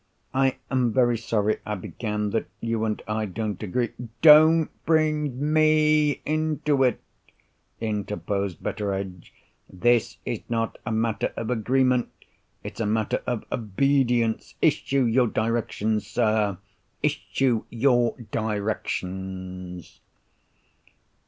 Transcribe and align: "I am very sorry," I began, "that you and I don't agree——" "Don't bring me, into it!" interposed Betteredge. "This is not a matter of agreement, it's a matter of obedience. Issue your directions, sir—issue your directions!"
"I 0.33 0.57
am 0.71 0.91
very 0.91 1.15
sorry," 1.15 1.59
I 1.63 1.75
began, 1.75 2.31
"that 2.31 2.47
you 2.59 2.85
and 2.85 2.99
I 3.07 3.25
don't 3.27 3.61
agree——" 3.61 3.93
"Don't 4.23 4.69
bring 4.83 5.53
me, 5.53 6.21
into 6.25 6.81
it!" 6.81 6.99
interposed 7.79 8.63
Betteredge. 8.63 9.31
"This 9.69 10.17
is 10.25 10.39
not 10.49 10.79
a 10.87 10.91
matter 10.91 11.31
of 11.37 11.51
agreement, 11.51 12.09
it's 12.63 12.79
a 12.79 12.87
matter 12.87 13.21
of 13.27 13.43
obedience. 13.51 14.55
Issue 14.59 15.03
your 15.03 15.27
directions, 15.27 16.07
sir—issue 16.07 17.65
your 17.69 18.15
directions!" 18.31 19.99